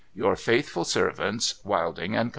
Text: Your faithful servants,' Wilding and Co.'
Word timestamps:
Your 0.15 0.35
faithful 0.35 0.83
servants,' 0.83 1.59
Wilding 1.63 2.15
and 2.15 2.29
Co.' 2.29 2.29